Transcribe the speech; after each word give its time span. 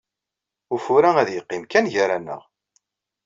Ufur-a 0.73 1.11
ad 1.21 1.29
yeqqim 1.31 1.63
kan 1.71 1.85
gar-aneɣ. 1.93 2.41